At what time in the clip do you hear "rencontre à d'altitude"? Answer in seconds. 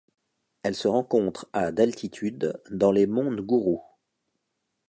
0.87-2.59